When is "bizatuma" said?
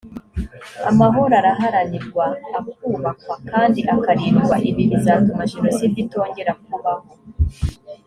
4.91-5.43